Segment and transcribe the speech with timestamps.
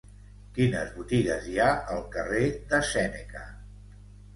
[0.55, 1.69] Quines botigues hi ha
[1.99, 2.43] al carrer
[2.75, 3.49] de Sèneca?